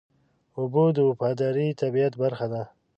[0.59, 2.63] اوبه د وفادار طبیعت برخه ده.